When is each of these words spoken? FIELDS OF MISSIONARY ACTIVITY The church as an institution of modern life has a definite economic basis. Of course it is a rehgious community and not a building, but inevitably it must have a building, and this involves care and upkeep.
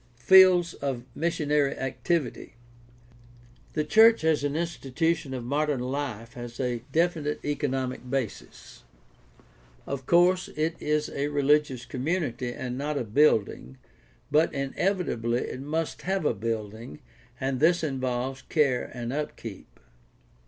FIELDS 0.17 0.73
OF 0.73 1.03
MISSIONARY 1.13 1.75
ACTIVITY 1.77 2.55
The 3.73 3.83
church 3.83 4.23
as 4.23 4.43
an 4.43 4.55
institution 4.55 5.31
of 5.35 5.43
modern 5.43 5.79
life 5.79 6.33
has 6.33 6.59
a 6.59 6.81
definite 6.91 7.39
economic 7.45 8.09
basis. 8.09 8.81
Of 9.85 10.07
course 10.07 10.47
it 10.55 10.75
is 10.81 11.09
a 11.09 11.27
rehgious 11.27 11.87
community 11.87 12.51
and 12.51 12.79
not 12.79 12.97
a 12.97 13.03
building, 13.03 13.77
but 14.31 14.51
inevitably 14.55 15.41
it 15.41 15.61
must 15.61 16.01
have 16.01 16.25
a 16.25 16.33
building, 16.33 16.97
and 17.39 17.59
this 17.59 17.83
involves 17.83 18.41
care 18.41 18.89
and 18.95 19.13
upkeep. 19.13 19.79